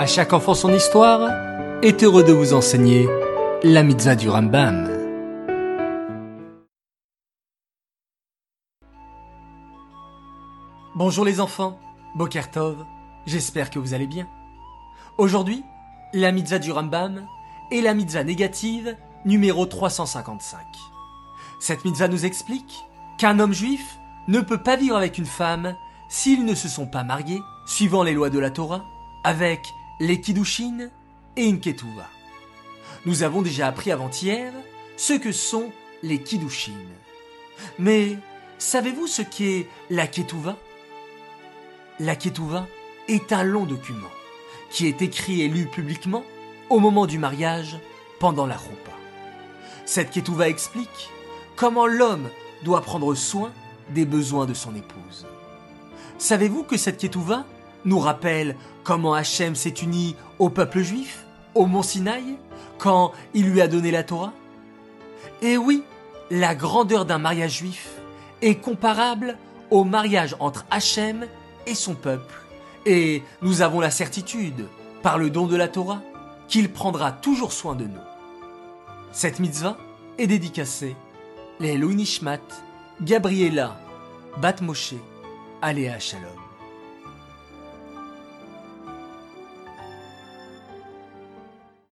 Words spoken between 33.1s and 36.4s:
avons déjà appris avant-hier ce que sont les